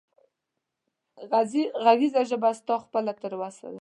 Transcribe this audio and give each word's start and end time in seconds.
غږېږه 1.83 2.21
ژبه 2.29 2.49
ستا 2.59 2.75
خپله 2.83 3.11
تر 3.21 3.31
اوسه 3.35 3.61
ده 3.67 3.69